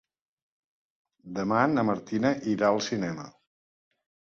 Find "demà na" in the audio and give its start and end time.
1.41-1.85